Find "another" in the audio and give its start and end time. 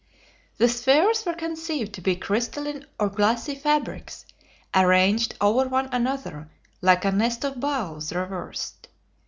5.91-6.49